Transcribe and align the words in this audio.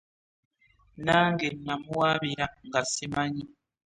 Nange 1.05 1.47
namuwaabira 1.65 2.45
nga 2.65 2.81
ssimanyi. 2.87 3.43